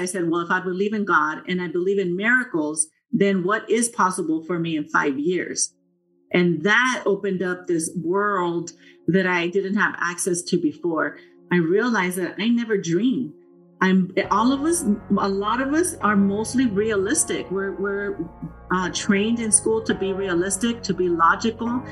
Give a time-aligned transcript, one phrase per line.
[0.00, 3.68] I said, well, if I believe in God and I believe in miracles, then what
[3.70, 5.74] is possible for me in five years?
[6.32, 8.72] And that opened up this world
[9.08, 11.18] that I didn't have access to before.
[11.52, 13.32] I realized that I never dreamed.
[13.82, 14.84] I'm all of us,
[15.18, 17.50] a lot of us are mostly realistic.
[17.50, 18.28] We're, we're
[18.70, 21.82] uh, trained in school to be realistic, to be logical.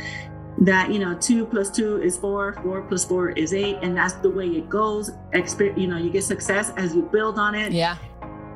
[0.62, 4.14] That you know, two plus two is four, four plus four is eight, and that's
[4.14, 5.12] the way it goes.
[5.32, 7.70] Exper- you know, you get success as you build on it.
[7.70, 7.96] Yeah.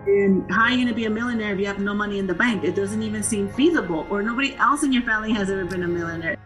[0.06, 2.26] And how are you going to be a millionaire if you have no money in
[2.26, 2.64] the bank?
[2.64, 5.86] It doesn't even seem feasible, or nobody else in your family has ever been a
[5.86, 6.36] millionaire.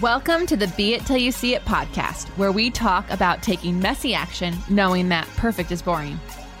[0.00, 3.78] Welcome to the Be It Till You See It podcast, where we talk about taking
[3.78, 6.18] messy action, knowing that perfect is boring.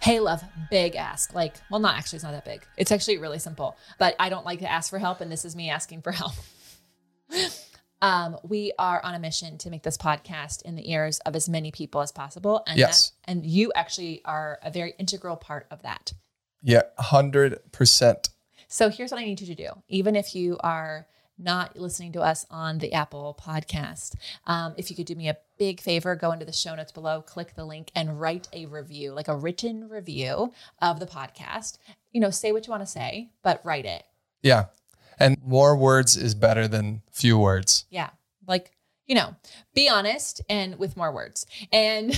[0.00, 1.34] Hey, love, big ask.
[1.34, 2.64] Like, well, not actually, it's not that big.
[2.76, 5.56] It's actually really simple, but I don't like to ask for help, and this is
[5.56, 6.32] me asking for help.
[8.02, 11.48] um, we are on a mission to make this podcast in the ears of as
[11.48, 12.62] many people as possible.
[12.66, 13.10] And Yes.
[13.10, 16.12] that- and you actually are a very integral part of that.
[16.62, 18.30] Yeah, hundred percent.
[18.68, 19.70] So here's what I need you to do.
[19.88, 21.06] Even if you are
[21.38, 24.14] not listening to us on the Apple podcast,
[24.46, 27.22] um, if you could do me a big favor, go into the show notes below,
[27.22, 31.78] click the link, and write a review, like a written review of the podcast.
[32.12, 34.04] You know, say what you want to say, but write it.
[34.42, 34.66] Yeah,
[35.18, 37.86] and more words is better than few words.
[37.90, 38.10] Yeah.
[38.46, 38.72] Like,
[39.08, 39.34] you know,
[39.74, 41.46] be honest and with more words.
[41.72, 42.10] And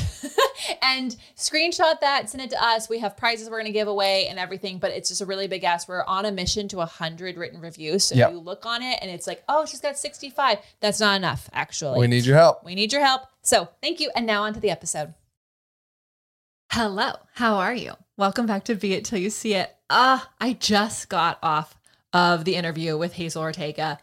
[0.82, 2.88] and screenshot that, send it to us.
[2.88, 5.62] We have prizes we're gonna give away and everything, but it's just a really big
[5.64, 5.88] ask.
[5.88, 8.04] We're on a mission to hundred written reviews.
[8.04, 8.28] So Yep.
[8.28, 10.58] if you look on it and it's like, oh, she's got 65.
[10.80, 12.00] That's not enough, actually.
[12.00, 12.64] We need your help.
[12.64, 13.22] We need your help.
[13.42, 14.10] So thank you.
[14.16, 15.14] And now on to the episode.
[16.72, 17.92] Hello, how are you?
[18.16, 19.74] Welcome back to Be It Till You See It.
[19.88, 21.76] Ah, I just got off
[22.12, 23.98] of the interview with Hazel Ortega.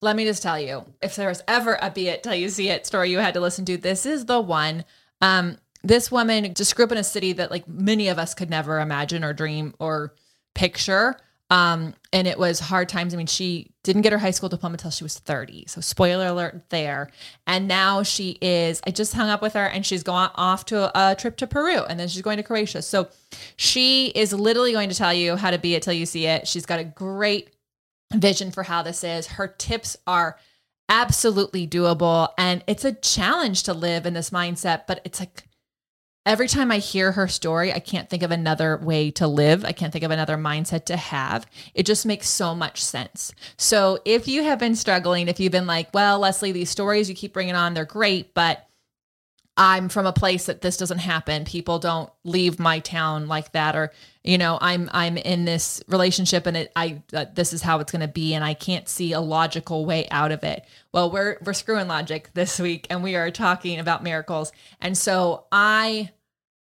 [0.00, 2.68] Let me just tell you, if there was ever a Be It Till You See
[2.68, 4.84] It story you had to listen to, this is the one.
[5.20, 8.50] Um, this woman just grew up in a city that like many of us could
[8.50, 10.14] never imagine or dream or
[10.54, 11.16] picture.
[11.50, 13.14] Um, and it was hard times.
[13.14, 15.64] I mean, she didn't get her high school diploma until she was 30.
[15.66, 17.10] So spoiler alert there.
[17.46, 20.96] And now she is, I just hung up with her and she's going off to
[20.96, 22.82] a, a trip to Peru and then she's going to Croatia.
[22.82, 23.08] So
[23.56, 26.46] she is literally going to tell you how to be it till you see it.
[26.46, 27.50] She's got a great
[28.14, 29.26] vision for how this is.
[29.26, 30.38] Her tips are
[30.88, 32.30] absolutely doable.
[32.38, 35.44] And it's a challenge to live in this mindset, but it's like,
[36.24, 39.64] every time I hear her story, I can't think of another way to live.
[39.64, 41.46] I can't think of another mindset to have.
[41.74, 43.32] It just makes so much sense.
[43.56, 47.14] So if you have been struggling, if you've been like, well, Lesley, these stories you
[47.14, 48.67] keep bringing on, they're great, but
[49.60, 51.44] I'm from a place that this doesn't happen.
[51.44, 53.92] People don't leave my town like that, or
[54.22, 57.90] you know, I'm I'm in this relationship and it I uh, this is how it's
[57.90, 60.64] going to be, and I can't see a logical way out of it.
[60.92, 65.46] Well, we're we're screwing logic this week, and we are talking about miracles, and so
[65.50, 66.10] I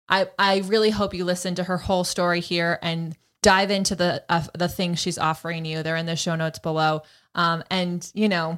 [0.09, 4.24] I I really hope you listen to her whole story here and dive into the
[4.28, 5.84] uh, the things she's offering you.
[5.84, 7.03] They're in the show notes below,
[7.36, 8.57] um, and you know,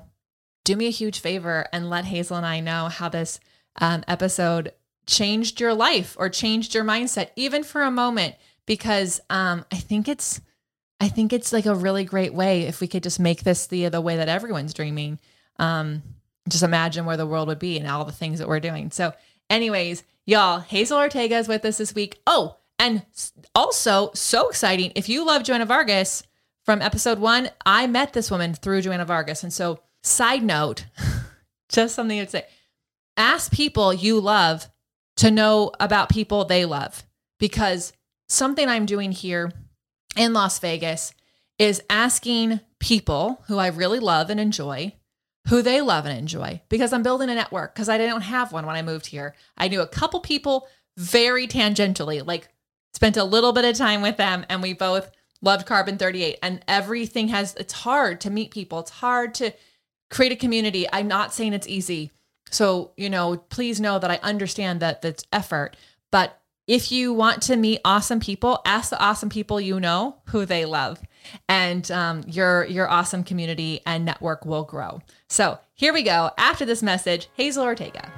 [0.63, 3.41] do me a huge favor and let Hazel and I know how this
[3.79, 4.73] um, episode
[5.06, 8.35] changed your life or changed your mindset, even for a moment,
[8.66, 10.40] because um, I think it's,
[11.00, 13.90] I think it's like a really great way if we could just make this the
[13.90, 15.19] the way that everyone's dreaming.
[15.57, 16.03] Um,
[16.47, 18.91] just imagine where the world would be and all the things that we're doing.
[18.91, 19.13] So,
[19.50, 22.19] anyways, y'all, Hazel Ortega is with us this week.
[22.28, 23.06] Oh, and
[23.56, 24.91] also so exciting!
[24.96, 26.23] If you love Joanna Vargas
[26.63, 30.85] from episode one, I met this woman through Joanna Vargas, and so side note,
[31.69, 32.46] just something to say
[33.19, 34.69] ask people you love
[35.17, 37.03] to know about people they love
[37.37, 37.93] because
[38.29, 39.51] something I'm doing here
[40.16, 41.13] in Las Vegas
[41.59, 44.93] is asking people who I really love and enjoy
[45.49, 48.66] who they love and enjoy because I'm building a network because I didn't have one
[48.66, 49.35] when I moved here.
[49.57, 52.47] I knew a couple people very tangentially, like
[52.93, 55.11] spent a little bit of time with them and we both
[55.41, 58.79] loved Carbon 38 and everything has it's hard to meet people.
[58.79, 59.51] It's hard to
[60.09, 60.87] create a community.
[60.91, 62.11] I'm not saying it's easy.
[62.49, 65.75] So, you know, please know that I understand that that's effort.
[66.11, 70.46] But if you want to meet awesome people, ask the awesome people you know who
[70.46, 71.01] they love,
[71.47, 75.01] and um, your your awesome community and network will grow.
[75.28, 76.29] So here we go.
[76.37, 78.11] After this message, Hazel Ortega.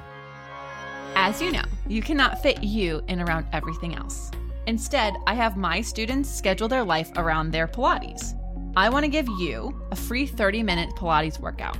[1.14, 4.30] As you know, you cannot fit you in around everything else.
[4.66, 8.34] Instead, I have my students schedule their life around their Pilates.
[8.76, 11.76] I want to give you a free 30-minute Pilates workout.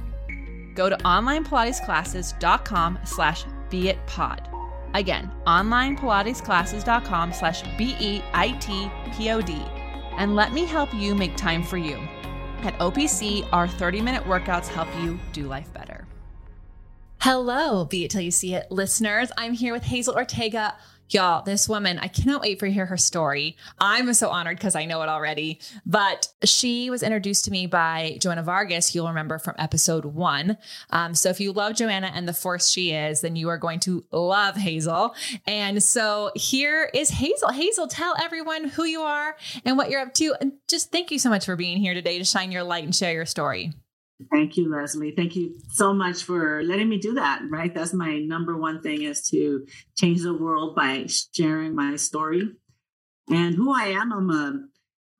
[0.75, 4.49] Go to onlinepilatesclasses.com slash beitpod.
[4.95, 9.63] Again, onlinepilatesclasses.com slash B-E-I-T-P-O-D.
[10.19, 11.97] And let me help you make time for you.
[12.63, 16.07] At OPC, our 30-minute workouts help you do life better.
[17.21, 19.31] Hello, Be It Till You See It listeners.
[19.39, 20.77] I'm here with Hazel Ortega.
[21.13, 23.57] Y'all, this woman, I cannot wait for you to hear her story.
[23.79, 25.61] I'm so honored because I know it already.
[25.85, 30.57] But she was introduced to me by Joanna Vargas, you'll remember from episode one.
[30.91, 33.81] Um, so if you love Joanna and the force she is, then you are going
[33.81, 35.15] to love Hazel.
[35.47, 37.51] And so here is Hazel.
[37.51, 40.35] Hazel, tell everyone who you are and what you're up to.
[40.41, 42.95] And just thank you so much for being here today to shine your light and
[42.95, 43.73] share your story.
[44.31, 45.13] Thank you, Lesley.
[45.13, 47.43] Thank you so much for letting me do that.
[47.49, 47.75] Right.
[47.75, 49.67] That's my number one thing is to
[49.97, 52.53] change the world by sharing my story.
[53.31, 54.61] And who I am, I'm a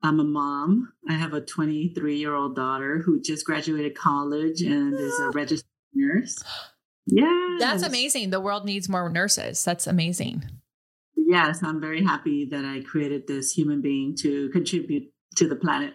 [0.05, 0.91] I'm a mom.
[1.07, 5.69] I have a 23 year old daughter who just graduated college and is a registered
[5.93, 6.43] nurse.
[7.05, 7.55] Yeah.
[7.59, 8.29] That's amazing.
[8.29, 9.63] The world needs more nurses.
[9.63, 10.43] That's amazing.
[11.15, 15.93] Yes, I'm very happy that I created this human being to contribute to the planet.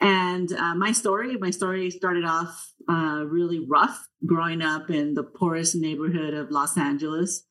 [0.00, 5.22] And uh, my story, my story started off uh, really rough growing up in the
[5.22, 7.44] poorest neighborhood of Los Angeles.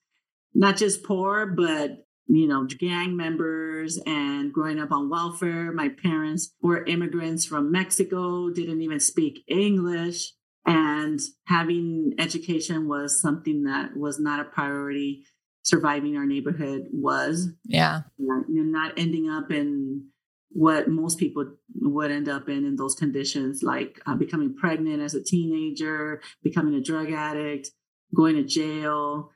[0.53, 5.71] Not just poor, but you know, gang members and growing up on welfare.
[5.71, 10.33] My parents were immigrants from Mexico, didn't even speak English.
[10.65, 15.23] And having education was something that was not a priority.
[15.61, 17.49] Surviving our neighborhood was.
[17.63, 18.01] Yeah.
[18.17, 20.07] Not ending up in
[20.55, 21.45] what most people
[21.81, 26.73] would end up in in those conditions, like uh, becoming pregnant as a teenager, becoming
[26.75, 27.71] a drug addict,
[28.15, 29.31] going to jail,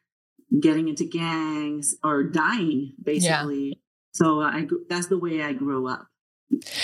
[0.61, 3.67] getting into gangs, or dying, basically.
[3.67, 3.73] Yeah.
[4.13, 6.07] So I that's the way I grew up.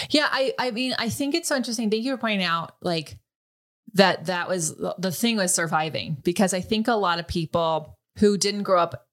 [0.09, 1.89] Yeah, I I mean I think it's so interesting.
[1.89, 3.17] Thank you for pointing out like
[3.93, 8.38] that that was the thing was surviving because I think a lot of people who
[8.38, 9.07] didn't grow up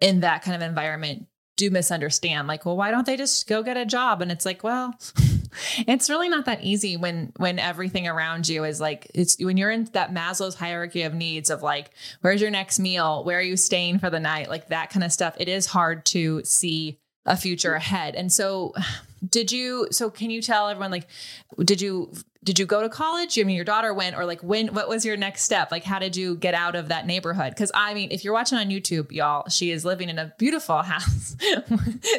[0.00, 1.26] in that kind of environment
[1.56, 4.22] do misunderstand like well why don't they just go get a job?
[4.22, 4.94] And it's like well
[5.86, 9.70] it's really not that easy when when everything around you is like it's when you're
[9.70, 11.90] in that Maslow's hierarchy of needs of like
[12.20, 13.24] where's your next meal?
[13.24, 14.48] Where are you staying for the night?
[14.48, 15.34] Like that kind of stuff.
[15.38, 18.14] It is hard to see a future ahead.
[18.14, 18.74] And so
[19.28, 21.06] did you so can you tell everyone like
[21.64, 22.12] did you
[22.44, 23.38] did you go to college?
[23.38, 24.74] I mean, your daughter went, or like when?
[24.74, 25.70] What was your next step?
[25.70, 27.50] Like, how did you get out of that neighborhood?
[27.50, 30.82] Because I mean, if you're watching on YouTube, y'all, she is living in a beautiful
[30.82, 31.36] house,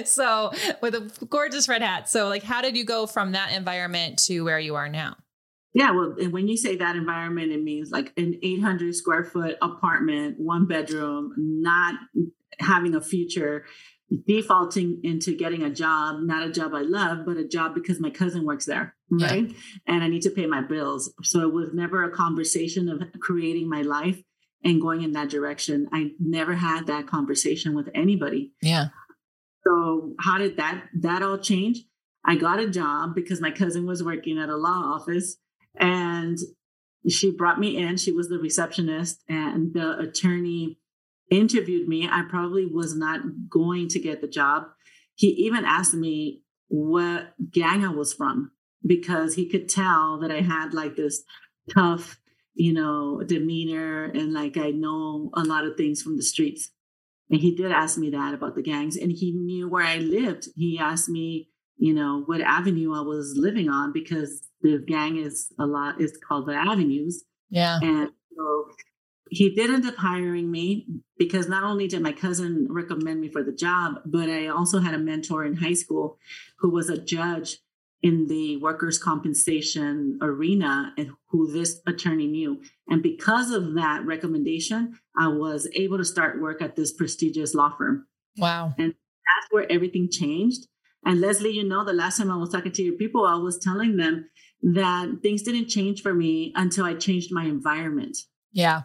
[0.06, 2.10] so with a gorgeous red hat.
[2.10, 5.18] So, like, how did you go from that environment to where you are now?
[5.74, 10.40] Yeah, well, when you say that environment, it means like an 800 square foot apartment,
[10.40, 11.96] one bedroom, not
[12.60, 13.66] having a future
[14.28, 18.10] defaulting into getting a job, not a job I love, but a job because my
[18.10, 19.50] cousin works there, right?
[19.50, 19.58] Yeah.
[19.88, 21.14] And I need to pay my bills.
[21.24, 24.22] So it was never a conversation of creating my life
[24.64, 25.88] and going in that direction.
[25.92, 28.52] I never had that conversation with anybody.
[28.62, 28.88] Yeah.
[29.66, 31.86] So how did that that all change?
[32.26, 35.38] I got a job because my cousin was working at a law office
[35.80, 36.38] and
[37.10, 37.98] she brought me in.
[37.98, 40.78] She was the receptionist and the attorney
[41.30, 44.64] interviewed me, I probably was not going to get the job.
[45.16, 48.52] He even asked me what gang I was from
[48.86, 51.24] because he could tell that I had like this
[51.74, 52.20] tough,
[52.54, 56.72] you know, demeanor and like I know a lot of things from the streets.
[57.30, 60.50] And he did ask me that about the gangs and he knew where I lived.
[60.56, 65.52] He asked me, you know, what avenue I was living on because the gang is
[65.60, 67.24] a lot, it's called the avenues.
[67.50, 67.80] Yeah.
[67.82, 68.66] And so
[69.34, 70.86] he did end up hiring me
[71.18, 74.94] because not only did my cousin recommend me for the job, but I also had
[74.94, 76.20] a mentor in high school
[76.60, 77.58] who was a judge
[78.04, 82.62] in the workers' compensation arena and who this attorney knew.
[82.88, 87.74] And because of that recommendation, I was able to start work at this prestigious law
[87.76, 88.06] firm.
[88.38, 88.76] Wow.
[88.78, 90.68] And that's where everything changed.
[91.06, 93.58] And Lesley, you know, the last time I was talking to your people, I was
[93.58, 94.30] telling them
[94.62, 98.18] that things didn't change for me until I changed my environment.
[98.52, 98.84] Yeah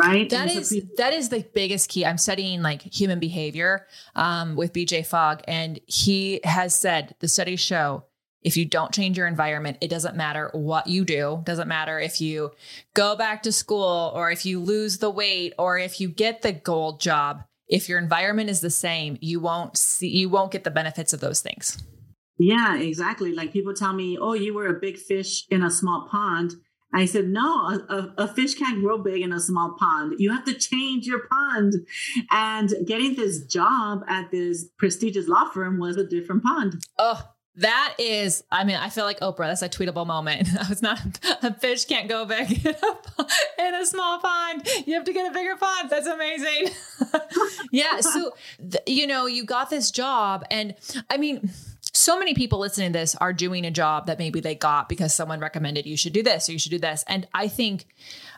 [0.00, 0.28] right?
[0.30, 2.04] That is so people- that is the biggest key.
[2.04, 7.60] I'm studying like human behavior um, with bj fogg and he has said the studies
[7.60, 8.04] show
[8.42, 11.42] if you don't change your environment it doesn't matter what you do.
[11.44, 12.50] Doesn't matter if you
[12.94, 16.52] go back to school or if you lose the weight or if you get the
[16.52, 17.44] gold job.
[17.68, 21.20] If your environment is the same you won't see you won't get the benefits of
[21.20, 21.82] those things.
[22.38, 23.32] Yeah exactly.
[23.32, 26.54] Like people tell me oh you were a big fish in a small pond
[26.94, 30.16] I said, no, a, a, a, fish can't grow big in a small pond.
[30.18, 31.74] You have to change your pond.
[32.30, 36.84] And getting this job at this prestigious law firm was a different pond.
[36.98, 37.22] Oh,
[37.56, 39.46] that is, I mean, I feel like Oprah.
[39.48, 40.48] That's a tweetable moment.
[40.70, 41.00] It's not
[41.42, 42.66] a fish can't go big
[43.58, 44.66] in a small pond.
[44.86, 45.90] You have to get a bigger pond.
[45.90, 46.68] That's amazing.
[47.72, 48.00] yeah.
[48.00, 48.32] So,
[48.86, 50.74] you know, you got this job, and
[51.10, 51.50] I mean,
[51.94, 55.12] so many people listening to this are doing a job that maybe they got because
[55.12, 57.04] someone recommended you should do this or you should do this.
[57.06, 57.86] And I think,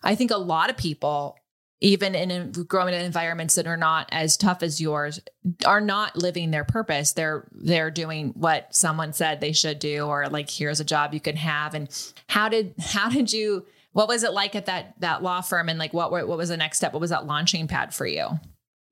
[0.02, 1.38] I think a lot of people
[1.80, 5.20] even in growing in environments that are not as tough as yours
[5.66, 7.12] are not living their purpose.
[7.12, 11.20] They're they're doing what someone said they should do or like here's a job you
[11.20, 11.74] can have.
[11.74, 11.88] And
[12.26, 15.78] how did how did you what was it like at that that law firm and
[15.78, 16.94] like what what was the next step?
[16.94, 18.28] What was that launching pad for you?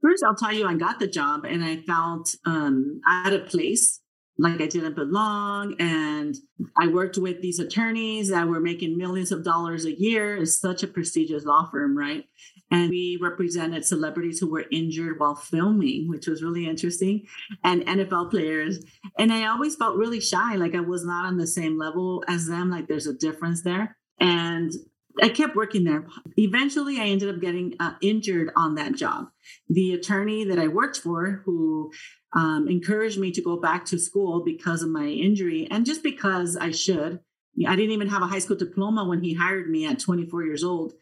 [0.03, 4.01] First i'll tell you i got the job and i felt um out of place
[4.39, 5.77] like I didn't belong.
[5.79, 6.35] And
[6.79, 10.37] I worked with these attorneys that were making millions of dollars a year.
[10.37, 12.25] It's such a prestigious law firm, right?
[12.71, 17.27] And we represented celebrities who were injured while filming, which was really interesting,
[17.63, 18.83] and NFL players.
[19.19, 22.47] And I always felt really shy, like I was not on the same level as
[22.47, 23.97] them, like there's a difference there.
[24.19, 24.73] And
[25.21, 26.07] I kept working there.
[26.37, 29.29] Eventually, I ended up getting uh, injured on that job.
[29.69, 31.93] The attorney that I worked for, who
[32.35, 36.57] um, encouraged me to go back to school because of my injury and just because
[36.57, 37.21] I should.
[37.67, 40.65] I didn't even have a high school diploma when he hired me at 24 years
[40.65, 40.95] old.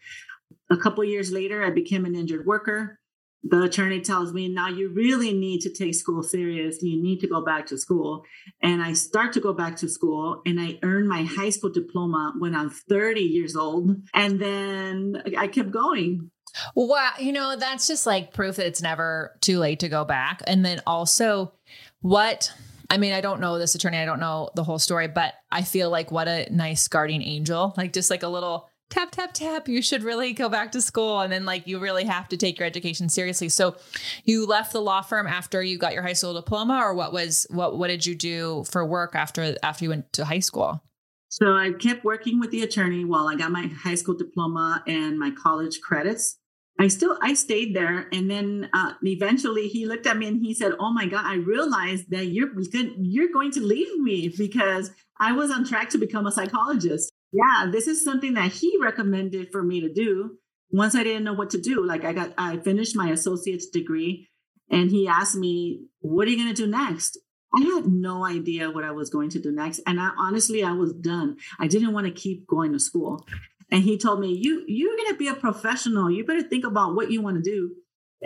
[0.70, 2.99] A couple years later, I became an injured worker.
[3.42, 6.82] The attorney tells me, now you really need to take school serious.
[6.82, 8.24] You need to go back to school.
[8.62, 12.34] And I start to go back to school and I earn my high school diploma
[12.38, 13.96] when I'm 30 years old.
[14.12, 16.30] And then I kept going.
[16.74, 17.12] Wow.
[17.18, 20.42] You know, that's just like proof that it's never too late to go back.
[20.46, 21.52] And then also,
[22.00, 22.52] what
[22.90, 25.62] I mean, I don't know this attorney, I don't know the whole story, but I
[25.62, 29.68] feel like what a nice guardian angel, like just like a little tap, tap, tap.
[29.68, 31.20] You should really go back to school.
[31.20, 33.48] And then, like, you really have to take your education seriously.
[33.48, 33.76] So,
[34.24, 37.46] you left the law firm after you got your high school diploma, or what was
[37.50, 40.82] what what did you do for work after after you went to high school?
[41.30, 45.16] So I kept working with the attorney while I got my high school diploma and
[45.16, 46.36] my college credits.
[46.80, 50.54] I still I stayed there, and then uh, eventually he looked at me and he
[50.54, 52.50] said, "Oh my God, I realized that you're
[52.98, 57.70] you're going to leave me because I was on track to become a psychologist." Yeah,
[57.70, 60.38] this is something that he recommended for me to do.
[60.72, 64.28] Once I didn't know what to do, like I got I finished my associate's degree,
[64.70, 67.18] and he asked me, "What are you going to do next?"
[67.52, 70.72] I had no idea what I was going to do next, and I honestly I
[70.72, 71.36] was done.
[71.58, 73.26] I didn't want to keep going to school
[73.70, 76.94] and he told me you you're going to be a professional you better think about
[76.94, 77.70] what you want to do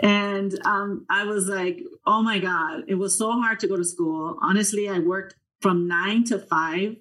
[0.01, 3.83] and um, i was like oh my god it was so hard to go to
[3.83, 6.95] school honestly i worked from nine to five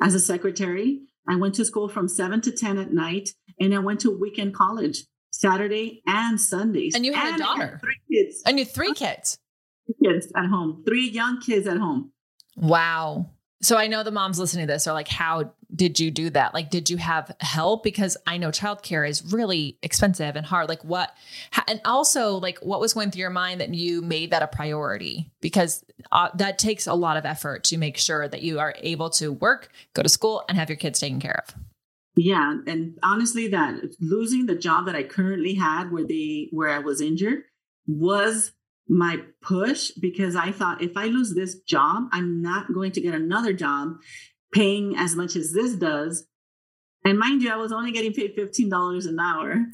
[0.00, 3.30] as a secretary i went to school from seven to ten at night
[3.60, 6.94] and i went to weekend college saturday and sundays.
[6.94, 7.80] And you had and a daughter.
[7.80, 8.42] three kids.
[8.44, 9.38] And you three kids.
[10.02, 10.82] Kids at home.
[10.86, 12.12] Three young kids at home.
[12.56, 13.30] Wow
[13.60, 16.54] so I know the moms listening to this are like, how did you do that?
[16.54, 17.82] Like, did you have help?
[17.82, 20.68] Because I know childcare is really expensive and hard.
[20.68, 21.12] Like, what,
[21.66, 25.30] and also, like, what was going through your mind that you made that a priority?
[25.40, 29.10] Because uh, that takes a lot of effort to make sure that you are able
[29.10, 31.54] to work, go to school, and have your kids taken care of.
[32.16, 36.80] Yeah, and honestly, that losing the job that I currently had, where they where I
[36.80, 37.44] was injured,
[37.86, 38.52] was
[38.88, 43.14] my push because I thought if I lose this job, I'm not going to get
[43.14, 43.96] another job
[44.52, 46.26] paying as much as this does.
[47.04, 49.66] And mind you, I was only getting paid $15 an hour.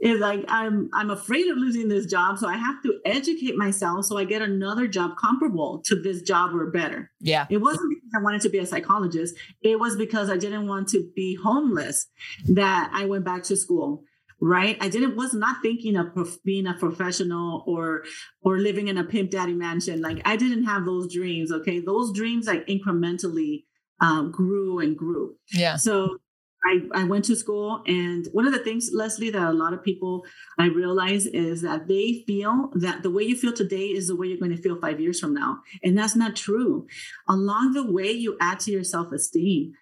[0.00, 2.38] It's like I'm I'm afraid of losing this job.
[2.38, 6.54] So I have to educate myself so I get another job comparable to this job
[6.54, 7.10] or better.
[7.20, 7.46] Yeah.
[7.50, 9.34] It wasn't because I wanted to be a psychologist.
[9.60, 12.06] It was because I didn't want to be homeless
[12.48, 14.04] that I went back to school
[14.42, 14.76] right?
[14.80, 18.02] I didn't was not thinking of prof- being a professional or
[18.42, 20.02] or living in a pimp daddy mansion.
[20.02, 21.80] Like i didn't have those dreams okay?
[21.80, 23.64] Those dreams like incrementally
[24.00, 25.36] um, grew and grew.
[25.52, 25.76] Yeah.
[25.76, 26.18] So
[26.64, 29.82] I, I went to school and one of the things lesley that a lot of
[29.82, 30.24] people
[30.60, 34.28] i realize is that they feel that the way you feel today is the way
[34.28, 36.86] you're going to feel five years from now and that's not true.
[37.28, 39.72] Along the way you add to your self-esteem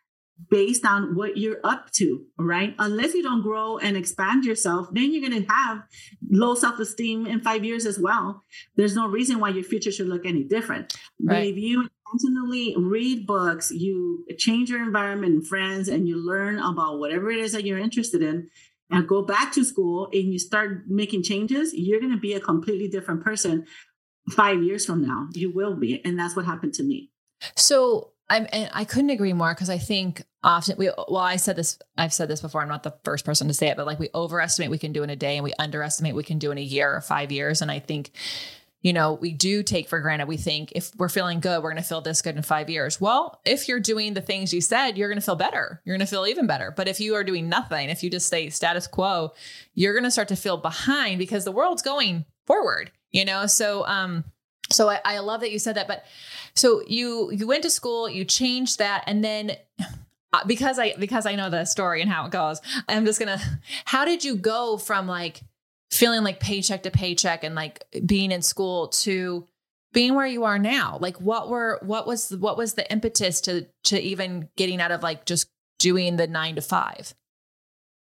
[0.49, 2.75] based on what you're up to, right?
[2.79, 5.83] Unless you don't grow and expand yourself, then you're going to have
[6.31, 8.45] low self esteem in five years as well.
[8.77, 10.95] There's no reason why your future should look any different.
[11.23, 11.37] Right.
[11.37, 16.59] But if you intentionally read books, you change your environment and friends, and you learn
[16.59, 18.49] about whatever it is that you're interested in,
[18.91, 22.41] and go back to school and you start making changes, you're going to be a
[22.41, 23.67] completely different person
[24.31, 25.29] five years from now.
[25.33, 26.05] You will be.
[26.05, 27.11] And that's what happened to me.
[27.57, 31.57] So, I'm, and I couldn't agree more because I think often we well i said
[31.57, 33.99] this i've said this before i'm not the first person to say it but like
[33.99, 36.59] we overestimate we can do in a day and we underestimate we can do in
[36.59, 37.63] a year or five years.
[37.63, 38.11] And i think
[38.81, 41.83] you know we do take for granted we think if we're feeling good we're going
[41.83, 43.01] to feel this good in five years.
[43.01, 45.83] Well if you're doing the things you said you're going to feel better.
[45.85, 46.73] You're going to feel even better.
[46.75, 49.33] But if you are doing nothing if you just stay status quo
[49.75, 53.47] you're going to start to feel behind because the world's going forward you know?
[53.47, 54.25] So um
[54.73, 56.05] so I, I love that you said that but
[56.55, 59.57] so you you went to school you changed that and then
[60.33, 63.41] Uh, because I because I know the story and how it goes, I'm just gonna.
[63.85, 65.43] How did you go from like
[65.91, 69.47] feeling like paycheck to paycheck and like being in school to
[69.93, 70.99] being where you are now?
[71.01, 75.03] Like, what were what was what was the impetus to to even getting out of
[75.03, 77.13] like just doing the nine to five?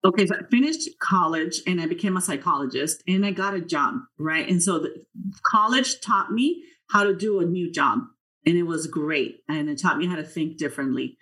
[0.05, 3.97] Okay, so I finished college and I became a psychologist and I got a job,
[4.19, 4.49] right?
[4.49, 5.05] And so the
[5.45, 7.99] college taught me how to do a new job
[8.47, 11.19] and it was great and it taught me how to think differently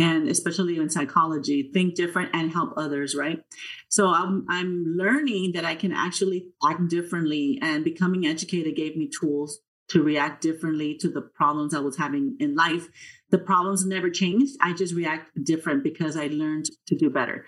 [0.00, 3.44] and especially in psychology think different and help others right
[3.88, 9.08] so i'm i'm learning that i can actually act differently and becoming educated gave me
[9.08, 12.88] tools to react differently to the problems i was having in life
[13.30, 17.46] the problems never changed i just react different because i learned to do better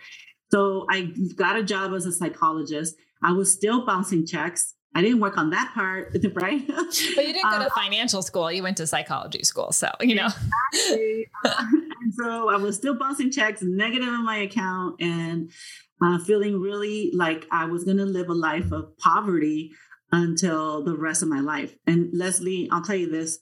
[0.51, 5.21] so i got a job as a psychologist i was still bouncing checks I didn't
[5.21, 6.67] work on that part, right?
[6.67, 8.53] But you didn't go to uh, financial school.
[8.53, 9.73] You went to psychology school.
[9.73, 10.29] So, you know.
[10.75, 11.29] Exactly.
[12.03, 15.51] and so I was still bouncing checks, negative in my account, and
[16.03, 19.71] uh, feeling really like I was going to live a life of poverty
[20.11, 21.75] until the rest of my life.
[21.87, 23.39] And Lesley, I'll tell you this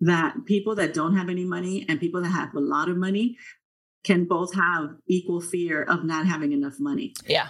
[0.00, 3.36] that people that don't have any money and people that have a lot of money
[4.04, 7.14] can both have equal fear of not having enough money.
[7.26, 7.48] Yeah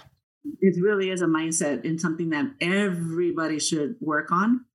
[0.61, 4.65] it really is a mindset and something that everybody should work on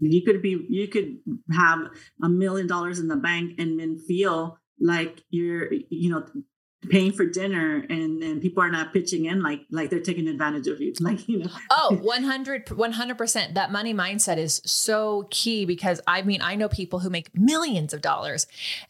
[0.00, 1.18] you could be you could
[1.52, 1.78] have
[2.22, 6.24] a million dollars in the bank and then feel like you're you know
[6.88, 10.66] paying for dinner and and people are not pitching in like like they're taking advantage
[10.66, 16.00] of you like you know oh 100 100% that money mindset is so key because
[16.06, 18.46] i mean i know people who make millions of dollars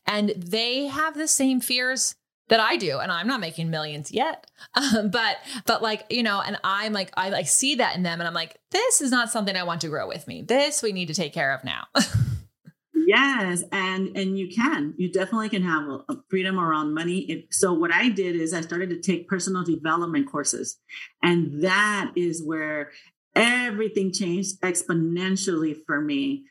[0.07, 2.15] and they have the same fears
[2.51, 4.51] that I do, and I'm not making millions yet.
[4.75, 8.21] Um, but but like you know, and I'm like I like see that in them,
[8.21, 10.43] and I'm like, this is not something I want to grow with me.
[10.43, 11.87] This we need to take care of now.
[13.07, 17.21] yes, and and you can, you definitely can have a, freedom around money.
[17.21, 20.79] It, so what I did is I started to take personal development courses,
[21.23, 22.91] and that is where
[23.35, 26.45] everything changed exponentially for me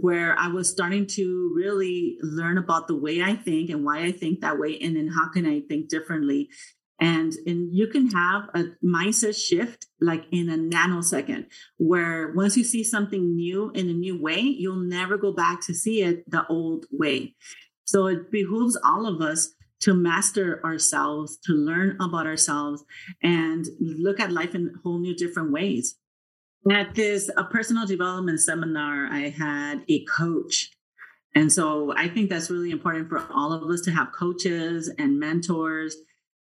[0.00, 4.12] where I was starting to really learn about the way I think and why I
[4.12, 6.48] think that way, and then how can I think differently.
[7.04, 11.44] And, and you can have a mindset shift like in a nanosecond,
[11.76, 15.74] where once you see something new in a new way, you'll never go back to
[15.74, 17.34] see it the old way.
[17.84, 22.82] So it behooves all of us to master ourselves, to learn about ourselves,
[23.22, 25.98] and look at life in whole new different ways.
[26.72, 30.70] At this a personal development seminar, I had a coach.
[31.34, 35.20] And so I think that's really important for all of us to have coaches and
[35.20, 35.96] mentors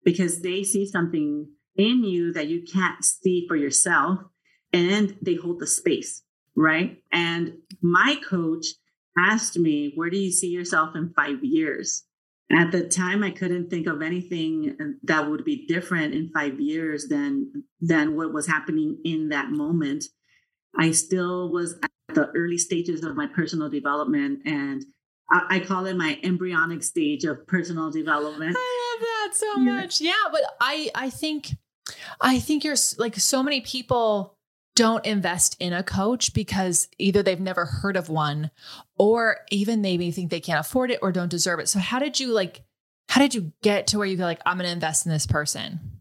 [0.07, 4.19] because they see something in you that you can't see for yourself
[4.71, 6.23] and they hold the space,
[6.55, 7.03] right?
[7.11, 8.67] And my coach
[9.19, 12.05] asked me, Where do you see yourself in five years?
[12.49, 16.57] At the time, I couldn't think of anything uh, that would be different in five
[16.57, 20.05] years than than what was happening in that moment.
[20.79, 24.85] I still was at the early stages of my personal development, and
[25.29, 28.55] I, call it my embryonic stage of personal development.
[28.57, 29.99] I love that so much.
[29.99, 31.49] Yeah, but I I think
[32.21, 34.35] I think you're like so many people
[34.75, 38.51] don't invest in a coach because either they've never heard of one
[38.97, 41.67] or even maybe think they can't afford it or don't deserve it.
[41.67, 42.63] So how did you like
[43.09, 45.25] how did you get to where you feel like I'm going to invest in this
[45.25, 45.97] person?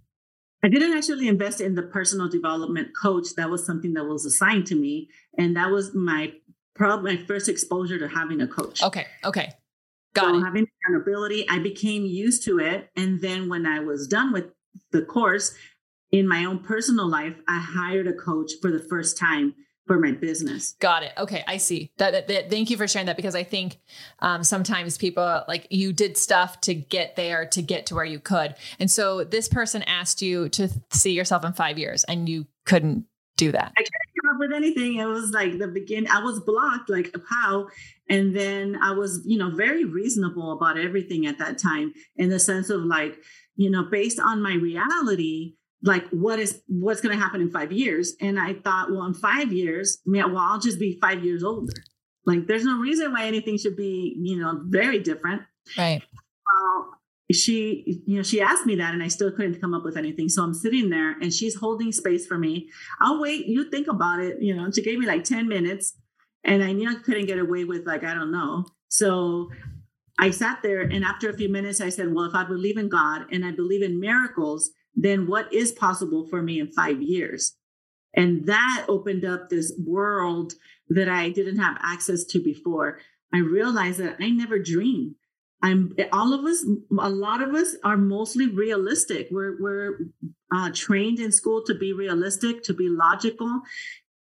[0.63, 3.29] I didn't actually invest in the personal development coach.
[3.37, 5.09] That was something that was assigned to me.
[5.39, 6.33] And that was my
[6.77, 8.83] probably my first exposure to having a coach.
[8.83, 9.07] Okay.
[9.25, 9.53] Okay.
[10.15, 10.45] Got so it.
[10.45, 12.91] Having accountability, I became used to it.
[12.97, 14.47] And then when I was done with
[14.93, 15.55] the course,
[16.13, 19.55] in my own personal life, I hired a coach for the first time
[19.87, 20.75] for my business.
[20.81, 21.13] Got it.
[21.17, 21.93] Okay, I see.
[21.99, 23.79] That, that, that, thank you for sharing that because I think
[24.19, 28.19] um, sometimes people like you did stuff to get there to get to where you
[28.19, 28.57] could.
[28.81, 33.07] And so this person asked you to see yourself in 5 years and you couldn't
[33.37, 33.73] do that.
[33.77, 33.85] I
[34.37, 34.97] up with anything.
[34.97, 37.69] It was like the beginning I was blocked like how?
[38.09, 42.39] And then I was, you know, very reasonable about everything at that time in the
[42.39, 43.17] sense of like,
[43.57, 47.73] you know, based on my reality, like what is what's going to happen in five
[47.73, 48.15] years?
[48.21, 51.73] And i thought well in five years yeah, well i'll just be five years older.
[52.25, 55.43] Like there's no reason why anything should be you know very different.
[55.77, 56.03] Right.
[56.47, 56.96] Well
[57.33, 60.29] she you know she asked me that and i still couldn't come up with anything.
[60.29, 62.69] So i'm sitting there and she's holding space for me.
[63.01, 63.47] I'll wait.
[63.47, 64.41] You think about it.
[64.41, 65.95] You know she gave me like 10 minutes
[66.45, 68.67] and i knew i couldn't get away with like i don't know.
[68.89, 69.51] So
[70.19, 72.89] i sat there and after a few minutes i said well if i believe in
[72.89, 77.55] god and i believe in miracles then what is possible for me in five years?
[78.15, 80.55] And that opened up this world
[80.89, 82.99] that i didn't have access to before.
[83.35, 85.17] I realized that i never dreamed
[85.63, 86.65] I'm all of us,
[86.99, 89.29] a lot of us are mostly realistic.
[89.31, 89.99] We're we're
[90.55, 93.63] uh, trained in school to be realistic, to be logical.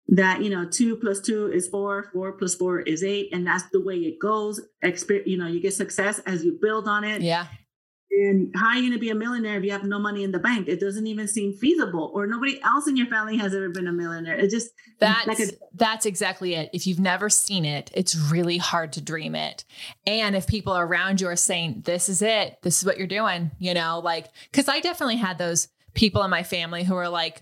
[0.07, 3.65] That you know, two plus two is four, four plus four is eight, and that's
[3.71, 4.61] the way it goes.
[4.83, 7.21] Exper- you know, you get success as you build on it.
[7.21, 7.47] Yeah.
[8.11, 10.31] And how are you going to be a millionaire if you have no money in
[10.31, 10.67] the bank?
[10.67, 12.11] It doesn't even seem feasible.
[12.13, 14.37] Or nobody else in your family has ever been a millionaire.
[14.37, 16.69] It just that's like a, that's exactly it.
[16.71, 19.65] If you've never seen it, it's really hard to dream it.
[20.07, 22.57] And if people around you are saying, "This is it.
[22.61, 26.29] This is what you're doing," you know, like because I definitely had those people in
[26.29, 27.41] my family who were like,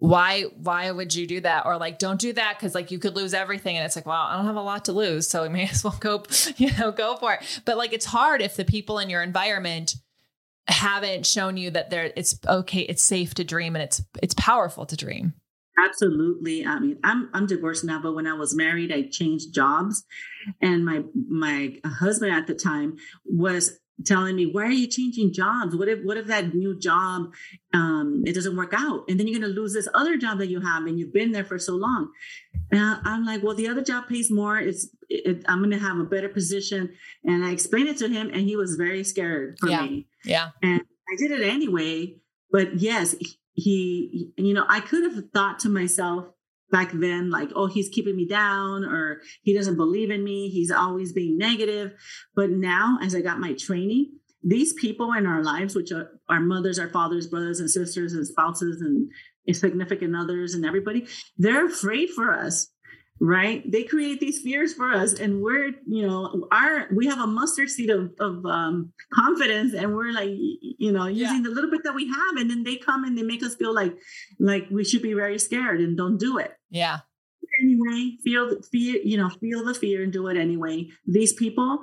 [0.00, 1.66] why why would you do that?
[1.66, 3.76] Or like don't do that because like you could lose everything.
[3.76, 5.84] And it's like well i don't have a lot to lose so we may as
[5.84, 6.24] well go
[6.56, 7.62] you know go for it.
[7.64, 9.94] But like it's hard if the people in your environment
[10.66, 14.86] haven't shown you that there it's okay it's safe to dream and it's it's powerful
[14.86, 15.34] to dream.
[15.78, 16.64] Absolutely.
[16.64, 20.02] I mean i'm i'm divorced now but when i was married i changed jobs.
[20.62, 25.76] And my my husband at the time was telling me why are you changing jobs?
[25.76, 27.32] What if what if that new job
[27.72, 29.04] um, it doesn't work out?
[29.08, 31.32] And then you're going to lose this other job that you have and you've been
[31.32, 32.10] there for so long.
[32.72, 34.58] And i'm like well the other job pays more.
[34.58, 36.92] It's it, i'm going to have a better position.
[37.24, 39.82] And i explained it to him and he was very scared for yeah.
[39.82, 40.06] me.
[40.24, 40.50] Yeah.
[40.62, 42.14] And i did it anyway
[42.52, 43.14] but yes
[43.54, 46.26] he you know i could have thought to myself
[46.70, 50.48] back then like oh he's keeping me down or he doesn't believe in me.
[50.48, 51.92] He's always being negative.
[52.34, 56.40] But now as i got my training these people in our lives which are our
[56.40, 59.10] mothers our fathers brothers and sisters and spouses and
[59.54, 61.06] significant others and everybody
[61.36, 62.68] they're afraid for us
[63.20, 63.70] right?
[63.70, 67.68] They create these fears for us and we're you know our we have a mustard
[67.68, 71.42] seed of, of um, confidence and we're like you know using yeah.
[71.42, 73.74] the little bit that we have and then they come and they make us feel
[73.74, 73.94] like
[74.38, 76.52] like we should be very scared and don't do it.
[76.70, 77.00] Yeah.
[77.62, 80.88] Anyway feel fear you know feel the fear and do it anyway.
[81.06, 81.80] These people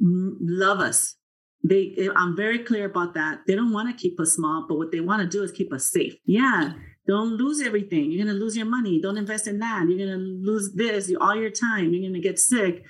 [0.00, 1.16] love us.
[1.64, 3.40] They i'm very clear about that.
[3.48, 5.72] They don't want to keep us small but what they want to do is keep
[5.72, 6.14] us safe.
[6.24, 6.74] Yeah
[7.06, 8.10] don't lose everything.
[8.10, 9.00] You're going to lose your money.
[9.00, 9.86] Don't invest in that.
[9.88, 11.92] You're going to lose this, all your time.
[11.92, 12.84] You're going to get sick.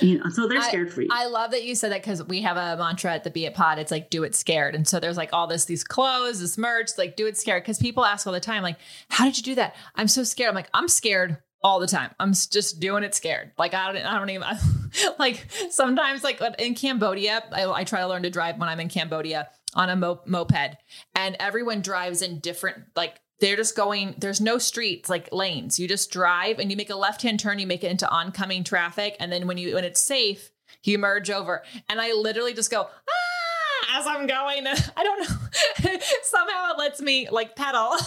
[0.00, 1.08] You know, so they're scared free.
[1.10, 3.54] I love that you said that because we have a mantra at the Be It
[3.54, 3.80] Pod.
[3.80, 6.90] It's like do it scared, and so there's like all this these clothes, this merch,
[6.96, 7.64] like do it scared.
[7.64, 8.76] Because people ask all the time, like,
[9.08, 9.74] how did you do that?
[9.96, 10.50] I'm so scared.
[10.50, 12.10] I'm like, I'm scared all the time.
[12.20, 13.52] I'm just doing it scared.
[13.58, 14.46] Like I don't, I don't even
[15.18, 18.88] like sometimes like in Cambodia, I, I, try to learn to drive when I'm in
[18.88, 20.76] Cambodia on a mo- moped,
[21.14, 25.78] and everyone drives in different like they're just going there's no streets like lanes.
[25.78, 28.64] You just drive and you make a left hand turn you make it into oncoming
[28.64, 30.50] traffic and then when you when it's safe
[30.82, 31.62] you merge over.
[31.88, 34.66] And i literally just go ah as i'm going.
[34.96, 35.98] I don't know.
[36.22, 37.94] Somehow it lets me like pedal.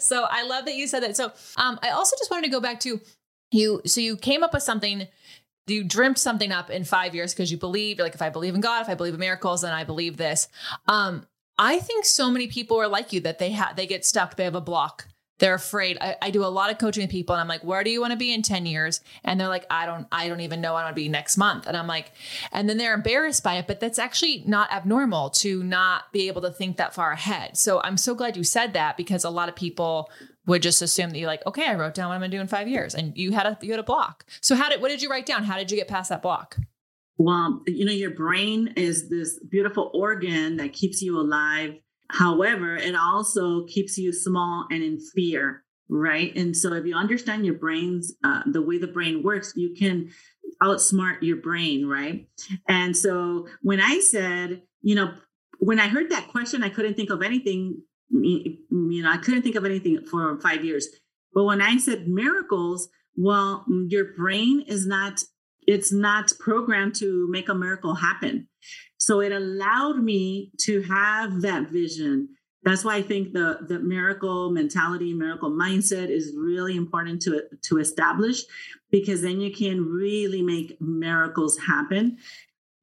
[0.00, 1.16] So i love that you said that.
[1.16, 3.00] So um i also just wanted to go back to
[3.52, 5.06] you so you came up with something
[5.66, 8.54] you dreamt something up in five years because you believe you're like if i believe
[8.54, 10.48] in god if i believe in miracles then i believe this.
[10.88, 11.26] Um
[11.58, 14.44] I think so many people are like you that they have they get stuck, they
[14.44, 15.06] have a block.
[15.38, 15.98] They're afraid.
[16.00, 18.00] I, I do a lot of coaching with people and I'm like, where do you
[18.00, 19.02] want to be in 10 years?
[19.22, 21.66] And they're like, I don't, I don't even know I want to be next month.
[21.66, 22.12] And I'm like,
[22.52, 26.40] and then they're embarrassed by it, but that's actually not abnormal to not be able
[26.42, 27.58] to think that far ahead.
[27.58, 30.10] So I'm so glad you said that because a lot of people
[30.46, 32.46] would just assume that you're like, okay, I wrote down what I'm gonna do in
[32.46, 32.94] five years.
[32.94, 34.24] And you had a you had a block.
[34.40, 35.44] So how did what did you write down?
[35.44, 36.56] How did you get past that block?
[37.18, 41.74] Well, you know, your brain is this beautiful organ that keeps you alive.
[42.10, 46.34] However, it also keeps you small and in fear, right?
[46.36, 50.10] And so, if you understand your brain's uh, the way the brain works, you can
[50.62, 52.28] outsmart your brain, right?
[52.68, 55.14] And so, when I said, you know,
[55.58, 57.82] when I heard that question, I couldn't think of anything.
[58.10, 58.58] You
[59.02, 60.86] know, I couldn't think of anything for five years.
[61.34, 65.22] But when I said miracles, well, your brain is not
[65.66, 68.48] it's not programmed to make a miracle happen.
[68.98, 72.28] So it allowed me to have that vision.
[72.62, 77.78] That's why I think the, the miracle mentality, miracle mindset is really important to, to
[77.78, 78.42] establish
[78.90, 82.18] because then you can really make miracles happen.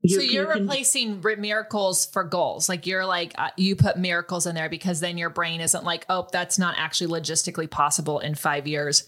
[0.05, 2.67] You, so you're you can, replacing miracles for goals.
[2.67, 6.05] Like you're like uh, you put miracles in there because then your brain isn't like,
[6.09, 9.07] oh, that's not actually logistically possible in five years.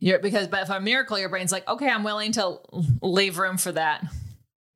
[0.00, 2.58] You're because but if a miracle, your brain's like, okay, I'm willing to
[3.00, 4.04] leave room for that.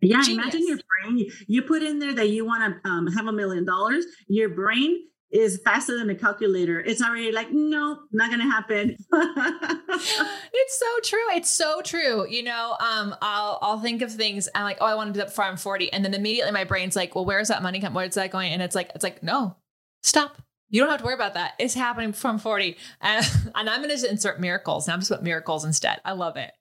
[0.00, 0.42] Yeah, Genius.
[0.42, 1.30] imagine your brain.
[1.48, 4.06] You put in there that you want to um, have a million dollars.
[4.26, 6.80] Your brain is faster than a calculator.
[6.80, 8.96] It's already like, no, not gonna happen.
[9.12, 11.36] it's so true.
[11.36, 12.26] It's so true.
[12.28, 14.48] You know, um, I'll I'll think of things.
[14.54, 16.64] I'm like, oh, I want to do that before I'm 40, and then immediately my
[16.64, 17.94] brain's like, well, where's that money come?
[17.94, 18.52] Where's that going?
[18.52, 19.56] And it's like, it's like, no,
[20.02, 20.40] stop.
[20.70, 21.54] You don't have to worry about that.
[21.58, 24.86] It's happening from 40, and, and I'm going to insert miracles.
[24.86, 26.00] Now I'm just put miracles instead.
[26.04, 26.52] I love it.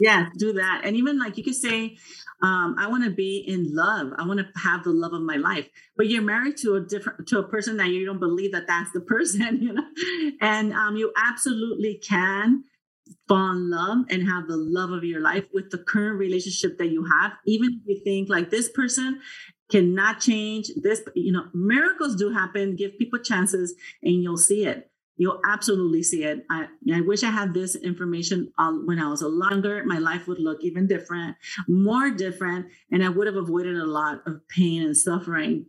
[0.00, 0.82] Yeah, do that.
[0.84, 1.96] And even like you could say,
[2.42, 4.12] um, I want to be in love.
[4.18, 5.68] I want to have the love of my life.
[5.96, 8.90] But you're married to a different to a person that you don't believe that that's
[8.92, 9.84] the person, you know.
[10.40, 12.64] And um, you absolutely can
[13.28, 16.88] fall in love and have the love of your life with the current relationship that
[16.88, 17.32] you have.
[17.46, 19.20] Even if you think like this person
[19.70, 22.76] cannot change this, you know, miracles do happen.
[22.76, 24.90] Give people chances, and you'll see it.
[25.16, 26.44] You'll absolutely see it.
[26.50, 29.84] I, I wish I had this information uh, when I was a longer.
[29.84, 31.36] My life would look even different,
[31.68, 35.66] more different, and I would have avoided a lot of pain and suffering.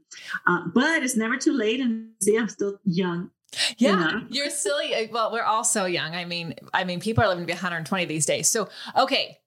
[0.48, 1.80] Uh, but it's never too late.
[1.80, 3.30] And see, I'm still young.
[3.78, 5.10] Yeah, You you're silly.
[5.12, 6.16] Well, we're all so young.
[6.16, 8.50] I mean, I mean, people are living to be 120 these days.
[8.50, 9.38] So, okay,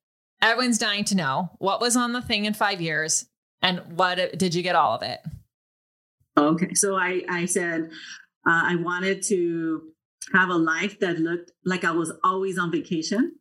[0.40, 3.26] everyone's dying to know what was on the thing in five years,
[3.61, 5.20] and what did you get all of it?
[6.38, 7.90] Okay, so I I said
[8.48, 9.82] uh, I wanted to
[10.32, 13.34] have a life that looked like I was always on vacation.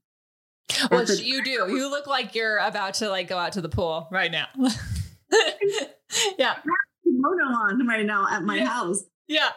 [0.92, 1.52] That's a- you do.
[1.70, 4.48] You look like you're about to like go out to the pool right now.
[6.38, 6.56] yeah,
[7.04, 8.66] Kimono on right now at my Yeah.
[8.66, 9.04] house.
[9.28, 9.50] yeah.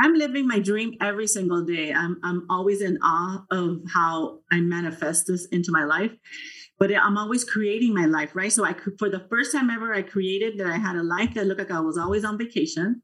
[0.00, 1.92] I'm living my dream every single day.
[1.92, 6.12] I'm I'm always in awe of how I manifest this into my life.
[6.78, 8.52] But I'm always creating my life, right?
[8.52, 11.34] So I could, for the first time ever, I created that I had a life
[11.34, 13.02] that looked like I was always on vacation.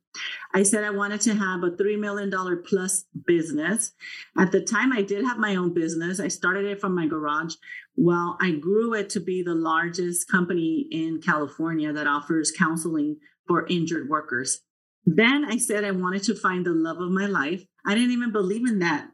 [0.53, 3.93] I said I wanted to have a three million dollar plus business.
[4.39, 6.21] At the time, I did have my own business.
[6.21, 7.55] I started it from my garage.
[7.97, 13.17] Well, I grew it to be the largest company in California that offers counseling
[13.49, 14.61] for injured workers.
[15.07, 17.65] Then I said I wanted to find the love of my life.
[17.87, 19.09] I didn't even believe in that.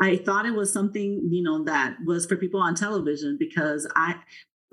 [0.00, 4.16] I thought it was something, you know, that was for people on television because I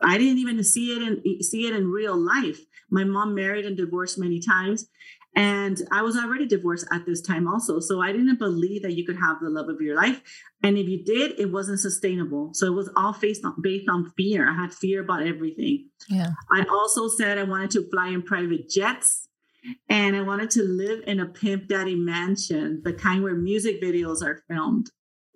[0.01, 2.59] I didn't even see it in see it in real life.
[2.89, 4.87] My mom married and divorced many times.
[5.35, 7.79] And I was already divorced at this time also.
[7.79, 10.21] So I didn't believe that you could have the love of your life.
[10.63, 12.49] And if you did, it wasn't sustainable.
[12.53, 14.49] So it was all based on based on fear.
[14.49, 15.89] I had fear about everything.
[16.09, 16.31] Yeah.
[16.51, 19.28] I also said I wanted to fly in private jets
[19.89, 24.21] and I wanted to live in a pimp daddy mansion, the kind where music videos
[24.23, 24.89] are filmed.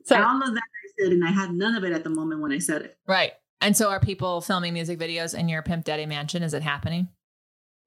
[0.05, 2.41] So, All of that I said, and I had none of it at the moment
[2.41, 2.97] when I said it.
[3.07, 3.33] right.
[3.61, 6.43] And so, are people filming music videos in your Pimp Daddy mansion?
[6.43, 7.07] Is it happening?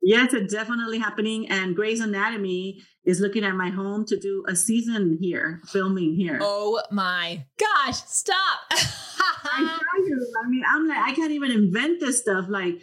[0.07, 1.49] Yes, it's definitely happening.
[1.49, 6.38] And Grey's Anatomy is looking at my home to do a season here, filming here.
[6.40, 7.97] Oh my gosh!
[8.07, 8.37] Stop.
[8.71, 12.47] I tell you, I mean, I'm like, I can't even invent this stuff.
[12.49, 12.75] Like,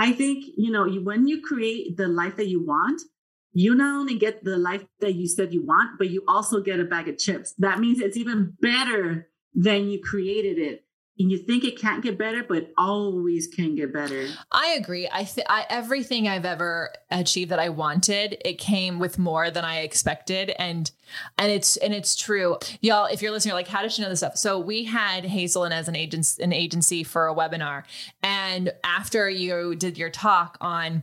[0.00, 3.00] I think, you know, you, when you create the life that you want,
[3.52, 6.80] you not only get the life that you said you want, but you also get
[6.80, 7.54] a bag of chips.
[7.58, 10.83] That means it's even better than you created it.
[11.16, 14.26] And you think it can't get better, but always can get better.
[14.50, 15.08] I agree.
[15.12, 19.64] I, th- I everything I've ever achieved that I wanted, it came with more than
[19.64, 20.90] I expected, and
[21.38, 23.06] and it's and it's true, y'all.
[23.06, 24.36] If you're listening, you're like, how did she know this stuff?
[24.36, 27.84] So we had Hazel and as an agent, an agency for a webinar,
[28.22, 31.02] and after you did your talk on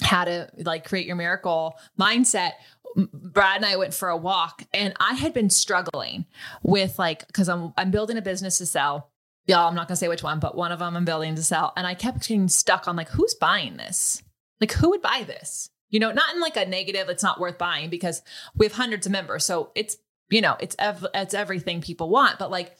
[0.00, 2.52] how to like create your miracle mindset
[2.94, 6.26] Brad and I went for a walk and I had been struggling
[6.62, 9.11] with like cuz I'm I'm building a business to sell
[9.46, 11.72] y'all i'm not to say which one but one of them i'm building to sell.
[11.76, 14.22] And i kept getting stuck on like who's buying this?
[14.60, 15.70] Like who would buy this?
[15.90, 18.22] You know not in like a negative it's not worth buying because
[18.56, 19.96] we have hundreds of members so it's
[20.30, 22.76] you know it's ev- it's everything people want but like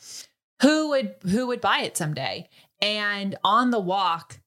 [0.63, 2.49] who would who would buy it someday?
[2.81, 4.41] And on the walk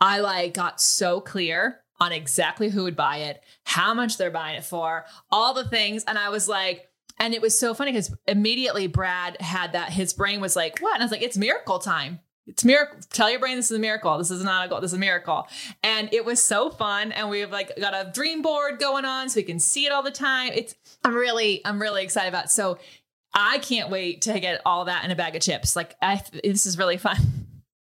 [0.00, 4.56] i like got so clear on exactly who would buy it how much they're buying
[4.56, 6.88] it for all the things and i was like
[7.22, 10.94] and it was so funny because immediately Brad had that his brain was like, what?
[10.94, 12.18] And I was like, it's miracle time.
[12.48, 12.98] It's miracle.
[13.10, 14.18] Tell your brain this is a miracle.
[14.18, 14.80] This is not a goal.
[14.80, 15.46] This is a miracle.
[15.84, 17.12] And it was so fun.
[17.12, 20.02] And we've like got a dream board going on so we can see it all
[20.02, 20.50] the time.
[20.52, 22.46] It's I'm really, I'm really excited about.
[22.46, 22.50] It.
[22.50, 22.78] So
[23.32, 25.76] I can't wait to get all that in a bag of chips.
[25.76, 27.18] Like I this is really fun.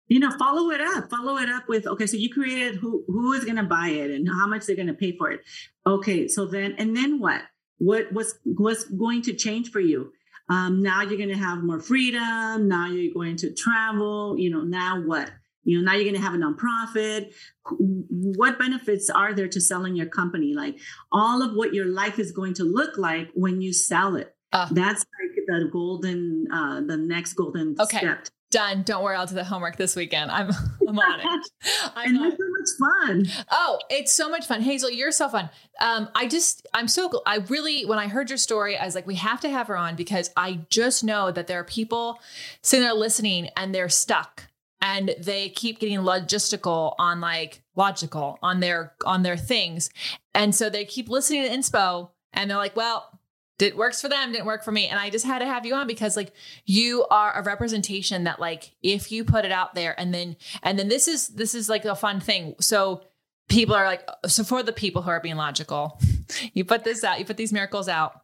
[0.09, 1.11] You know, follow it up.
[1.11, 2.07] Follow it up with okay.
[2.07, 4.89] So you created who who is going to buy it and how much they're going
[4.89, 5.43] to pay for it.
[5.87, 7.43] Okay, so then and then what?
[7.79, 10.13] What what's what's going to change for you?
[10.51, 12.69] Um, now you're going to have more freedom.
[12.69, 14.37] Now you're going to travel.
[14.39, 15.31] You know, now what?
[15.65, 17.33] You know, now you're going to have a nonprofit.
[17.69, 20.55] What benefits are there to selling your company?
[20.55, 20.79] Like
[21.13, 24.35] all of what your life is going to look like when you sell it.
[24.53, 24.69] Uh.
[24.71, 27.99] That's like the golden, uh, the next golden Okay.
[27.99, 28.29] step.
[28.51, 28.83] Done.
[28.83, 30.31] Don't worry, I'll do the homework this weekend.
[30.31, 30.51] I'm
[30.89, 31.51] I'm on it.
[31.95, 33.45] I'm and it's so much fun.
[33.51, 34.63] Oh, it's so much fun.
[34.63, 35.51] Hazel, you're so fun.
[35.81, 39.07] Um, I just I'm so I really when I heard your story, I was like,
[39.07, 42.21] we have to have her on because I just know that there are people
[42.63, 44.45] sitting there listening and they're stuck
[44.81, 49.91] and they keep getting logistical on like logical on their on their things.
[50.35, 53.18] And so they keep listening to inspo and they're like, well,
[53.61, 54.87] it works for them didn't work for me.
[54.87, 56.33] And i just had to have you on because like
[56.65, 60.79] you are a representation that like if you put it out there and then and
[60.79, 62.55] then this is this is like a fun thing.
[62.61, 63.03] So
[63.49, 65.99] people are like uh, so for the people who are being logical
[66.53, 68.21] you put this out you put these miracles out.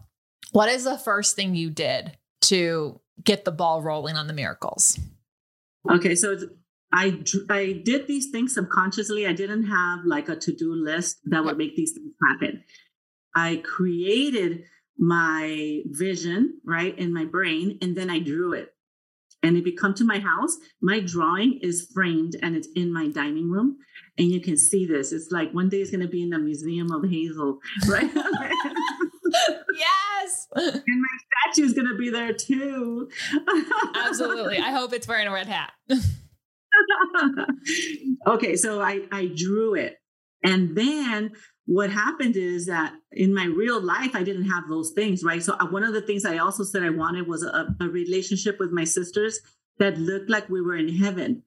[0.52, 4.98] What is the first thing you did to get the ball rolling on the miracles?
[5.90, 6.36] Okay so
[6.96, 7.20] I,
[7.50, 9.26] I did these things subconsciously.
[9.26, 12.62] I didn't have like a to do list that would make these things happen.
[13.34, 14.62] I created
[14.98, 18.74] my vision, right, in my brain, and then I drew it.
[19.44, 23.08] And if you come to my house, my drawing is framed and it's in my
[23.08, 23.76] dining room.
[24.16, 25.12] And you can see this.
[25.12, 28.10] It's like one day it's going to be in the Museum of Hazel, right?
[29.74, 30.48] yes.
[30.56, 33.10] And my statue is going to be there too.
[33.94, 34.58] Absolutely.
[34.58, 35.72] I hope it's wearing a red hat.
[38.26, 39.98] okay, so I, I drew it.
[40.42, 41.32] And then
[41.66, 45.42] what happened is that in my real life i didn't have those things right?
[45.42, 48.58] So uh, one of the things i also said i wanted was a, a, relationship
[48.58, 49.40] with my sisters
[49.78, 51.42] that looked like we were in heaven.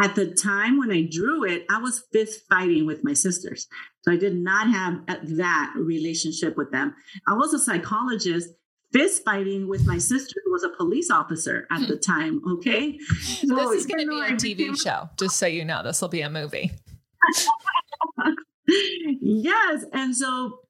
[0.00, 3.68] At the time when i drew it i was fist fighting with my sisters.
[4.02, 6.94] So i did not have uh, that relationship with them.
[7.26, 8.50] I was a psychologist
[8.92, 12.98] fist fighting with my sister who was a police officer at the time okay?
[12.98, 16.08] So this is going to be a tv show just so you know this will
[16.08, 16.72] be a movie
[18.68, 19.84] yes.
[19.92, 20.60] And so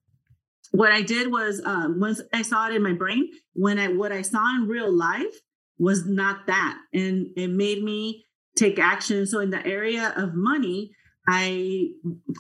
[0.72, 4.12] what I did was um, once I saw it in my brain, when I what
[4.12, 5.34] I saw in real life
[5.78, 6.78] was not that.
[6.92, 8.24] And it made me
[8.56, 9.26] take action.
[9.26, 10.90] So in the area of money,
[11.28, 11.90] I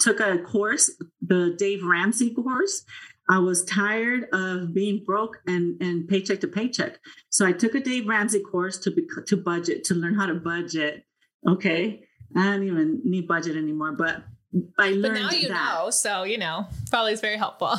[0.00, 0.90] took a course,
[1.20, 2.84] the Dave Ramsey course.
[3.30, 6.98] I was tired of being broke and, and paycheck to paycheck.
[7.28, 10.34] So I took a Dave Ramsey course to be, to budget, to learn how to
[10.34, 11.04] budget.
[11.46, 12.02] Okay.
[12.34, 14.24] I don't even need budget anymore, but
[14.78, 15.74] I learned but now you that.
[15.82, 17.74] know, so you know, probably is very helpful.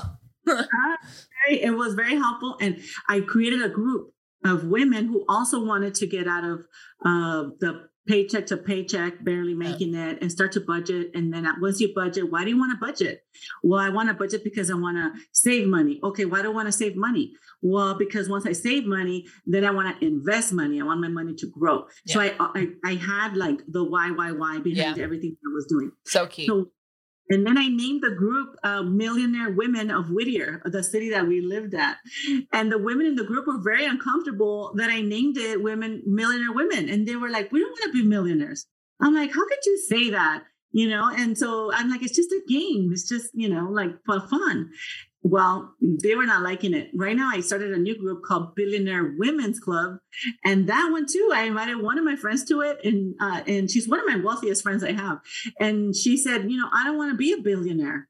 [1.49, 4.13] it was very helpful, and I created a group
[4.45, 6.59] of women who also wanted to get out of
[7.05, 11.11] uh, the paycheck to paycheck, barely making it, and start to budget.
[11.13, 13.21] And then once you budget, why do you want to budget?
[13.63, 15.99] Well, I want to budget because I want to save money.
[16.03, 17.33] Okay, why do I want to save money?
[17.61, 20.81] Well, because once I save money, then I want to invest money.
[20.81, 21.85] I want my money to grow.
[22.05, 22.13] Yeah.
[22.13, 25.03] So I, I, I had like the why why why behind yeah.
[25.03, 25.91] everything I was doing.
[26.07, 26.47] So key.
[26.47, 26.71] So
[27.29, 31.41] and then I named the group uh, Millionaire Women of Whittier, the city that we
[31.41, 31.97] lived at.
[32.51, 36.53] And the women in the group were very uncomfortable that I named it Women Millionaire
[36.53, 36.89] Women.
[36.89, 38.65] And they were like, we don't want to be millionaires.
[38.99, 40.43] I'm like, how could you say that?
[40.71, 42.89] You know, and so I'm like, it's just a game.
[42.91, 44.71] It's just, you know, like for fun.
[45.21, 46.91] Well, they were not liking it.
[46.95, 49.97] Right now, I started a new group called Billionaire Women's Club,
[50.45, 51.31] and that one too.
[51.33, 54.15] I invited one of my friends to it, and uh, and she's one of my
[54.15, 55.19] wealthiest friends I have.
[55.59, 58.07] And she said, you know, I don't want to be a billionaire.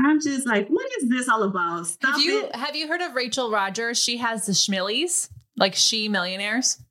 [0.00, 1.86] I'm just like, what is this all about?
[1.86, 2.56] Stop have you it.
[2.56, 4.02] have you heard of Rachel Rogers?
[4.02, 6.82] She has the Schmillies, like she millionaires.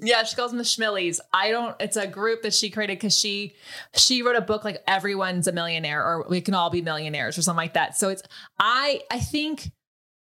[0.00, 1.20] Yeah, she calls them the Schmillies.
[1.32, 1.76] I don't.
[1.80, 3.54] It's a group that she created because she
[3.94, 7.42] she wrote a book like everyone's a millionaire or we can all be millionaires or
[7.42, 7.96] something like that.
[7.96, 8.22] So it's
[8.58, 9.70] I I think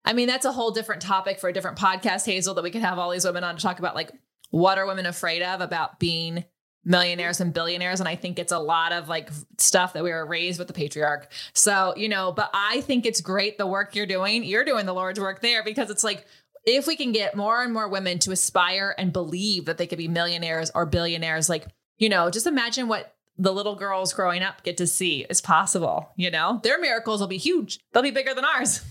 [0.05, 2.81] I mean that's a whole different topic for a different podcast, Hazel, that we could
[2.81, 4.11] have all these women on to talk about like
[4.49, 6.45] what are women afraid of about being
[6.83, 10.25] millionaires and billionaires and i think it's a lot of like stuff that we were
[10.25, 14.07] raised with the patriarch so you know but i think it's great the work you're
[14.07, 16.25] doing you're doing the lord's work there because it's like
[16.65, 19.97] if we can get more and more women to aspire and believe that they could
[19.97, 24.63] be millionaires or billionaires, like, you know, just imagine what the little girls growing up
[24.63, 26.09] get to see is possible.
[26.15, 28.81] You know, their miracles will be huge, they'll be bigger than ours.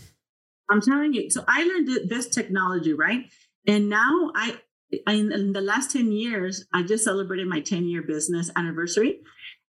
[0.70, 1.30] I'm telling you.
[1.30, 3.24] So I learned this technology, right?
[3.66, 4.56] And now I,
[5.08, 9.18] in, the last 10 years, I just celebrated my 10 year business anniversary.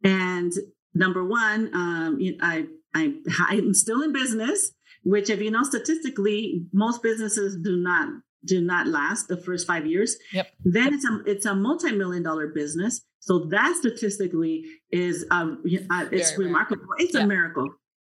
[0.03, 0.53] And
[0.95, 3.15] number one, um, I, I,
[3.49, 4.73] I'm still in business
[5.07, 8.09] which if you know statistically most businesses do not
[8.45, 10.17] do not last the first five years.
[10.33, 10.49] Yep.
[10.65, 13.03] then it's a it's a multi-million dollar business.
[13.21, 16.83] So that statistically is um uh, it's Very remarkable.
[16.83, 17.07] Rare.
[17.07, 17.69] it's a miracle.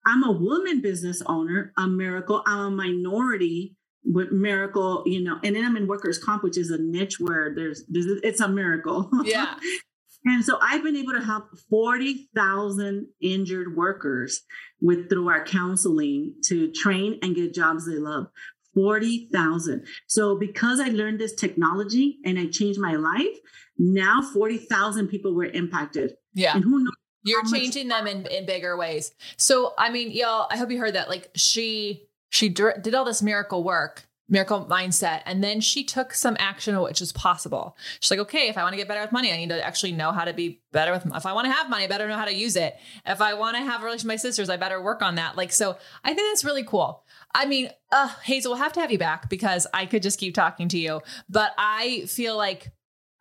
[0.07, 2.41] I'm a woman business owner a miracle.
[2.45, 3.75] I'm a minority
[4.07, 7.55] with miracle you know and then i'm in workers comp which is a niche where
[7.55, 9.09] there's, there's it's a miracle.
[9.23, 9.55] Yeah
[10.25, 14.41] And so I've been able to help 40,000 injured workers
[14.81, 18.27] with through our counseling to train and get jobs they love.
[18.73, 19.85] 40,000.
[20.07, 23.37] So because I learned this technology and I changed my life,
[23.77, 26.15] now 40,000 people were impacted.
[26.33, 26.55] Yeah.
[26.55, 26.93] And who knows?
[27.23, 29.13] You're much- changing them in, in bigger ways.
[29.37, 31.09] So, I mean, y'all, I hope you heard that.
[31.09, 36.35] Like, she she did all this miracle work, miracle mindset, and then she took some
[36.39, 37.77] action, which is possible.
[37.99, 39.91] She's like, okay, if I want to get better with money, I need to actually
[39.91, 41.05] know how to be better with.
[41.05, 42.75] If I want to have money, I better know how to use it.
[43.05, 45.37] If I want to have a relationship with my sisters, I better work on that.
[45.37, 47.03] Like, so I think that's really cool.
[47.33, 50.33] I mean, uh, Hazel, we'll have to have you back because I could just keep
[50.33, 52.71] talking to you, but I feel like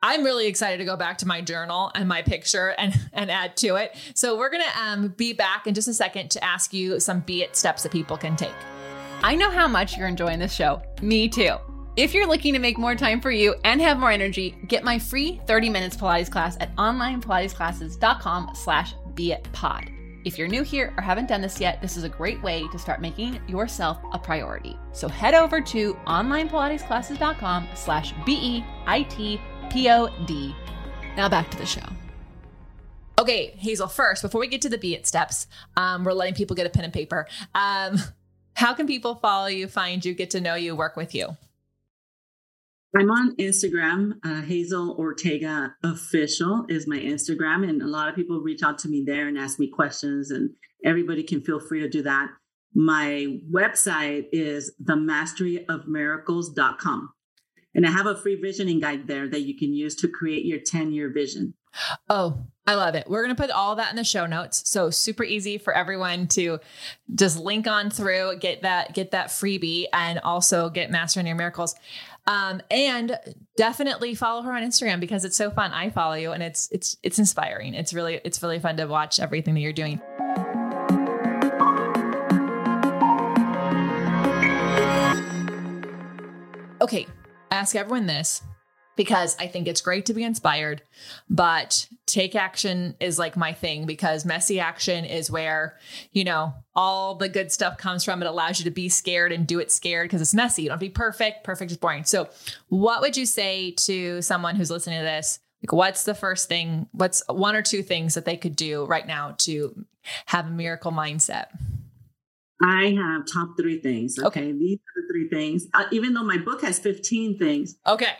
[0.02, 3.56] I'm really excited to go back to my journal and my picture and and add
[3.58, 3.96] to it.
[4.14, 7.42] So we're gonna um, be back in just a second to ask you some be
[7.42, 8.73] it steps that people can take.
[9.24, 10.82] I know how much you're enjoying this show.
[11.00, 11.56] Me too.
[11.96, 14.98] If you're looking to make more time for you and have more energy, get my
[14.98, 19.90] free 30 minutes Pilates class at onlinepilatesclasses.com slash beitpod.
[20.26, 22.78] If you're new here or haven't done this yet, this is a great way to
[22.78, 24.78] start making yourself a priority.
[24.92, 28.66] So head over to onlinepilatesclasses.com slash B-E-I-T-P-O-D.
[31.16, 31.86] Now back to the show.
[33.18, 33.88] Okay, Hazel.
[33.88, 35.46] First, before we get to the be it steps,
[35.78, 37.26] um, we're letting people get a pen and paper.
[37.54, 37.96] Um,
[38.54, 41.36] how can people follow you, find you, get to know you, work with you?
[42.96, 44.20] I'm on Instagram.
[44.24, 47.68] Uh, Hazel Ortega Official is my Instagram.
[47.68, 50.50] And a lot of people reach out to me there and ask me questions, and
[50.84, 52.28] everybody can feel free to do that.
[52.72, 57.12] My website is themasteryofmiracles.com.
[57.74, 60.60] And I have a free visioning guide there that you can use to create your
[60.60, 61.54] 10 year vision.
[62.08, 63.08] Oh, I love it.
[63.08, 64.68] We're going to put all that in the show notes.
[64.70, 66.60] So super easy for everyone to
[67.14, 71.74] just link on through, get that, get that freebie and also get Mastering Your Miracles.
[72.26, 73.18] Um, and
[73.56, 75.72] definitely follow her on Instagram because it's so fun.
[75.72, 77.74] I follow you and it's, it's, it's inspiring.
[77.74, 80.00] It's really, it's really fun to watch everything that you're doing.
[86.80, 87.06] Okay.
[87.50, 88.42] Ask everyone this
[88.96, 90.82] because I think it's great to be inspired,
[91.28, 95.78] but take action is like my thing because messy action is where,
[96.12, 98.22] you know, all the good stuff comes from.
[98.22, 100.62] It allows you to be scared and do it scared because it's messy.
[100.62, 101.44] You don't have to be perfect.
[101.44, 102.04] Perfect is boring.
[102.04, 102.28] So,
[102.68, 105.38] what would you say to someone who's listening to this?
[105.62, 106.88] Like, what's the first thing?
[106.92, 109.84] What's one or two things that they could do right now to
[110.26, 111.46] have a miracle mindset?
[112.62, 114.18] I have top three things.
[114.18, 114.26] Okay.
[114.26, 114.52] Okay.
[114.52, 115.66] These are the three things.
[115.74, 118.14] Uh, even though my book has 15 things, Okay.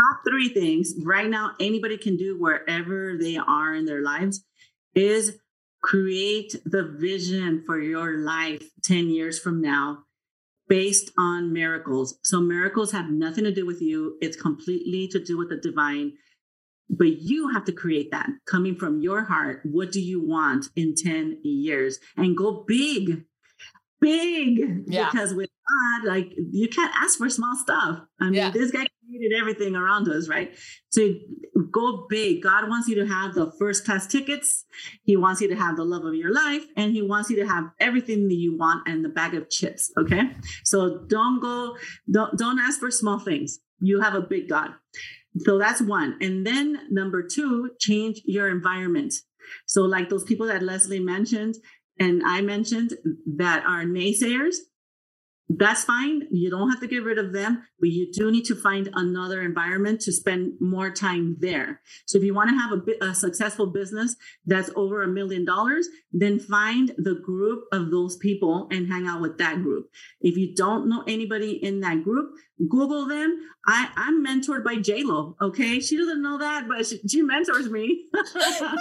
[0.00, 4.44] Top three things right now anybody can do wherever they are in their lives
[4.94, 5.38] is
[5.82, 10.04] create the vision for your life 10 years from now
[10.68, 12.18] based on miracles.
[12.22, 14.18] So miracles have nothing to do with you.
[14.20, 16.12] It's completely to do with the divine.
[16.90, 19.60] But you have to create that coming from your heart.
[19.64, 21.98] What do you want in 10 years?
[22.16, 23.24] And go big,
[24.00, 24.84] big.
[24.86, 25.10] Yeah.
[25.10, 28.00] Because with God, like you can't ask for small stuff.
[28.20, 28.50] I mean, Yeah.
[28.50, 30.56] this guy created everything around us, right?
[30.90, 31.14] So
[31.70, 32.42] go big.
[32.42, 34.64] God wants you to have the first class tickets.
[35.02, 37.46] He wants you to have the love of your life, and he wants you to
[37.46, 39.90] have everything that you want and the bag of chips.
[39.98, 40.22] Okay.
[40.64, 41.76] So don't go,
[42.10, 43.60] don't don't ask for small things.
[43.80, 44.70] You have a big God.
[45.38, 46.16] So that's one.
[46.20, 49.14] And then number two, change your environment.
[49.66, 51.56] So like those people that Lesley mentioned
[51.98, 52.94] and I mentioned
[53.36, 54.56] that are naysayers,
[55.48, 56.28] that's fine.
[56.30, 59.40] You don't have to get rid of them, but you do need to find another
[59.40, 61.80] environment to spend more time there.
[62.06, 65.88] So if you want to have a, a successful business that's over a million dollars,
[66.12, 69.86] then find the group of those people and hang out with that group.
[70.20, 72.30] If you don't know anybody in that group,
[72.68, 73.38] Google them.
[73.66, 75.34] I, I'm mentored by JLo.
[75.40, 75.78] Okay.
[75.80, 78.06] She doesn't know that, but she, she mentors me.
[78.12, 78.74] That's amazing.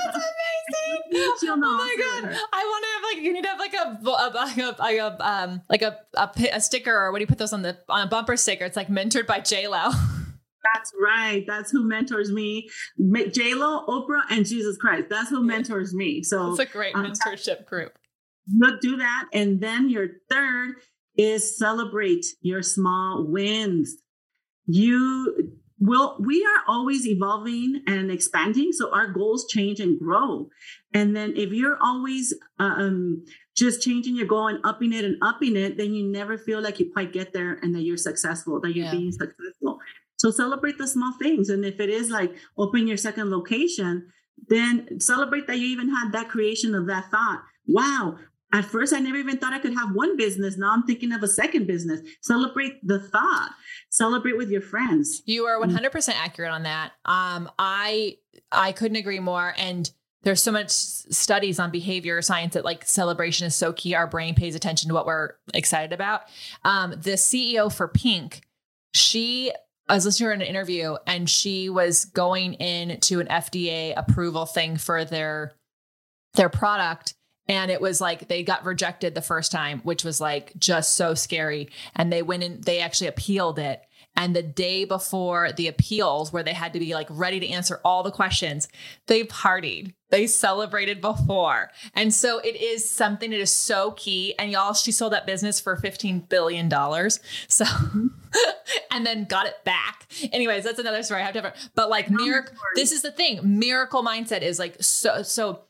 [1.39, 1.67] She'll know.
[1.69, 2.33] Oh my god!
[2.33, 5.25] say I want to have like you need to have like a a, a, a
[5.25, 8.07] um like a, a a sticker or what do you put those on the on
[8.07, 8.65] a bumper sticker?
[8.65, 9.91] It's like mentored by J Lo.
[10.73, 11.45] That's right.
[11.47, 12.69] That's who mentors me.
[13.31, 15.05] J Lo, Oprah, and Jesus Christ.
[15.09, 16.23] That's who mentors me.
[16.23, 17.97] So It's a great um, mentorship group.
[18.57, 19.25] look, do that.
[19.33, 20.75] And then your third
[21.17, 23.95] is celebrate your small wins.
[24.67, 28.71] You will, we are always evolving and expanding.
[28.71, 30.49] So our goals change and grow.
[30.93, 33.23] And then if you're always um,
[33.55, 36.79] just changing your goal and upping it and upping it, then you never feel like
[36.79, 38.91] you quite get there and that you're successful, that you're Yeah.
[38.91, 39.79] being successful.
[40.17, 41.49] So celebrate the small things.
[41.49, 44.11] And if it is like open your second location,
[44.47, 47.43] then celebrate that you even had that creation of that thought.
[47.67, 48.17] Wow.
[48.53, 50.57] At first, I never even thought I could have one business.
[50.57, 51.99] Now I'm thinking of a second business.
[52.21, 53.51] Celebrate the thought.
[53.89, 55.21] Celebrate with your friends.
[55.25, 56.93] You are 100% accurate on that.
[57.05, 58.17] Um, I
[58.51, 59.53] I couldn't agree more.
[59.57, 59.89] And
[60.23, 63.95] there's so much studies on behavior science that like celebration is so key.
[63.95, 66.21] Our brain pays attention to what we're excited about.
[66.63, 68.41] Um, the CEO for Pink,
[68.93, 69.51] she
[69.89, 73.93] I was listening to her in an interview and she was going into an FDA
[73.95, 75.53] approval thing for their
[76.33, 77.13] their product
[77.49, 81.13] and it was like they got rejected the first time which was like just so
[81.13, 83.81] scary and they went in they actually appealed it
[84.17, 87.79] and the day before the appeals, where they had to be like ready to answer
[87.85, 88.67] all the questions,
[89.05, 89.93] they partied.
[90.09, 91.69] They celebrated before.
[91.93, 94.33] And so it is something that is so key.
[94.39, 96.71] And y'all, she sold that business for $15 billion.
[97.47, 97.65] So,
[98.91, 100.07] and then got it back.
[100.31, 101.21] Anyways, that's another story.
[101.21, 103.59] I have to have, but like miracle, this is the thing.
[103.59, 105.61] Miracle mindset is like so, so.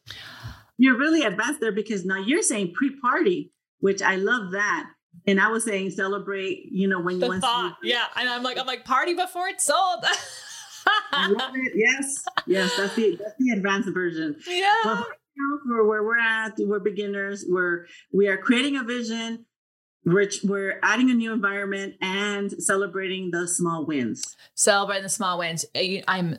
[0.78, 4.90] You're really advanced there because now you're saying pre party, which I love that
[5.26, 7.40] and I was saying celebrate, you know, when you want to.
[7.42, 8.06] the you thought, yeah.
[8.16, 10.04] And I'm like, I'm like, party before it's sold.
[11.56, 11.72] it.
[11.76, 14.36] Yes, yes, that's the that's the advanced version.
[14.48, 14.74] Yeah.
[14.84, 15.06] But
[15.68, 17.46] for where we're at, we're beginners.
[17.48, 19.46] We're we are creating a vision.
[20.06, 24.38] We're, we're adding a new environment and celebrating the small wins.
[24.56, 25.66] Celebrating the small wins.
[26.08, 26.38] I'm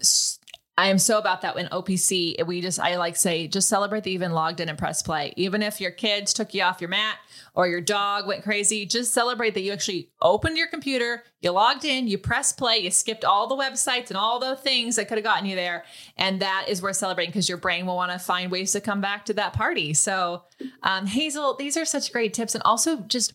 [0.78, 4.10] I am so about that when OPC, we just, I like say, just celebrate that
[4.10, 5.34] you even logged in and press play.
[5.36, 7.16] Even if your kids took you off your mat
[7.52, 11.84] or your dog went crazy, just celebrate that you actually opened your computer, you logged
[11.84, 15.18] in, you press play, you skipped all the websites and all the things that could
[15.18, 15.82] have gotten you there.
[16.16, 19.00] And that is worth celebrating because your brain will want to find ways to come
[19.00, 19.94] back to that party.
[19.94, 20.44] So,
[20.84, 23.34] um, Hazel, these are such great tips and also just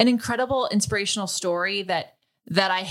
[0.00, 2.14] an incredible inspirational story that
[2.50, 2.88] that I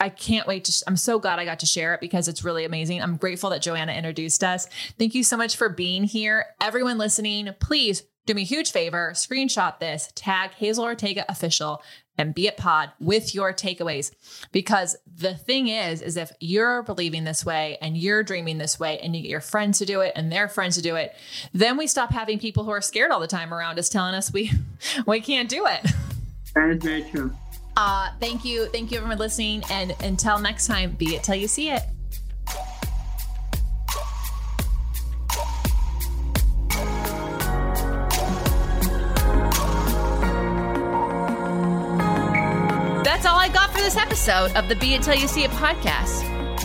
[0.00, 2.64] I can't wait to I'm so glad I got to share it because it's really
[2.64, 3.02] amazing.
[3.02, 4.66] I'm grateful that Joanna introduced us.
[4.98, 6.46] Thank you so much for being here.
[6.60, 11.82] Everyone listening, please do me a huge favor, screenshot this, tag Hazel Ortega official
[12.20, 14.10] and be it pod with your takeaways
[14.52, 18.98] because the thing is is if you're believing this way and you're dreaming this way
[18.98, 21.14] and you get your friends to do it and their friends to do it
[21.54, 24.32] then we stop having people who are scared all the time around us telling us
[24.32, 24.50] we
[25.06, 25.82] we can't do it
[26.54, 27.32] that is very true
[27.76, 28.66] uh, thank you.
[28.66, 29.62] Thank you everyone for listening.
[29.70, 31.82] And until next time, be it till you see it.
[43.02, 45.50] That's all I got for this episode of the Be It Till You See It
[45.50, 46.29] podcast.